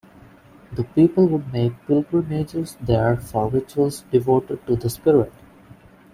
The 0.71 0.83
people 0.83 1.27
would 1.27 1.53
make 1.53 1.73
pilgrimages 1.85 2.75
there 2.81 3.17
for 3.17 3.49
rituals 3.49 4.03
devoted 4.11 4.65
to 4.65 4.75
the 4.75 4.89
spirit. 4.89 5.31